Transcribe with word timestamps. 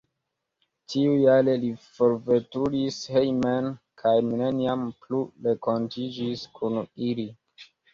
Tiujare 0.93 1.53
li 1.65 1.69
forveturis 1.99 2.99
hejmen 3.19 3.71
kaj 4.05 4.17
neniam 4.33 4.91
plu 5.05 5.25
renkontiĝis 5.49 6.53
kun 6.61 6.87
ili. 7.11 7.33